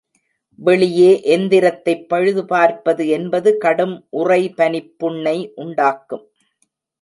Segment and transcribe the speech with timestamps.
[0.59, 6.25] வெளியே எந்திரத்தைப் பழுது பார்ப்பது என்பது கடும் உறைபனிப் புண்ணை உண்டாக்கும்.